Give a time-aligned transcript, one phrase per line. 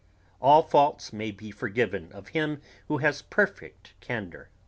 [0.41, 4.49] All faults may be forgiven of him who has perfect candor.